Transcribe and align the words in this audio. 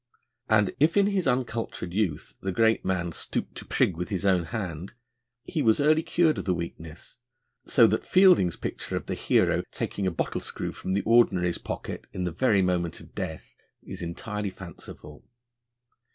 And 0.49 0.73
if 0.79 0.97
in 0.97 1.05
his 1.05 1.27
uncultured 1.27 1.93
youth 1.93 2.33
the 2.41 2.51
great 2.51 2.83
man 2.83 3.11
stooped 3.11 3.53
to 3.57 3.65
prig 3.65 3.95
with 3.95 4.09
his 4.09 4.25
own 4.25 4.45
hand, 4.45 4.95
he 5.43 5.61
was 5.61 5.79
early 5.79 6.01
cured 6.01 6.39
of 6.39 6.45
the 6.45 6.55
weakness: 6.55 7.17
so 7.67 7.85
that 7.85 8.07
Fielding's 8.07 8.55
picture 8.55 8.97
of 8.97 9.05
the 9.05 9.13
hero 9.13 9.61
taking 9.69 10.07
a 10.07 10.11
bottle 10.11 10.41
screw 10.41 10.71
from 10.71 10.93
the 10.93 11.03
Ordinary's 11.03 11.59
pocket 11.59 12.07
in 12.13 12.23
the 12.23 12.31
very 12.31 12.63
moment 12.63 12.99
of 12.99 13.13
death 13.13 13.55
is 13.83 14.01
entirely 14.01 14.49
fanciful. 14.49 15.23